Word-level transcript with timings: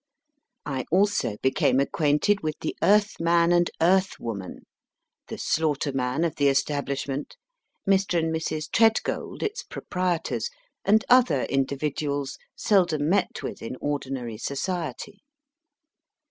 I 0.65 0.85
also 0.89 1.37
became 1.43 1.79
acquainted 1.79 2.41
with 2.41 2.55
the 2.61 2.75
Earthman 2.81 3.51
and 3.51 3.69
Earthwoman, 3.79 4.63
the 5.27 5.35
slaughterman 5.37 6.25
of 6.25 6.37
the 6.37 6.47
establishment, 6.47 7.37
Mr. 7.87 8.17
and 8.17 8.33
Mrs. 8.33 8.67
Tredgold 8.71 9.43
(its 9.43 9.61
proprietors), 9.61 10.49
and 10.83 11.05
other 11.07 11.43
individuals 11.43 12.39
seldom 12.55 13.09
met 13.11 13.43
with 13.43 13.61
in 13.61 13.75
ordinary 13.79 14.39
society. 14.39 15.21